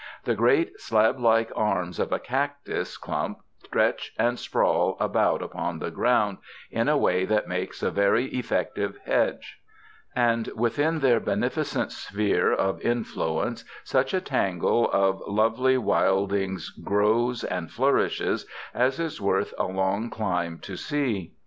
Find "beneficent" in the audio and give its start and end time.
11.19-11.91